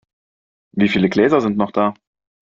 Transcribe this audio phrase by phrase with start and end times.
[0.71, 1.93] Wieviele Gläser sind noch da?